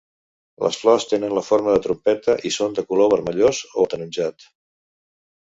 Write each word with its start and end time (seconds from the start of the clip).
Les 0.67 0.77
flors 0.83 1.03
tenen 1.11 1.35
la 1.39 1.43
forma 1.49 1.75
de 1.75 1.81
trompeta 1.83 2.35
i 2.51 2.53
són 2.57 2.73
de 2.81 2.85
color 2.93 3.13
vermellós 3.13 3.61
o 3.75 3.87
ataronjat. 3.91 4.51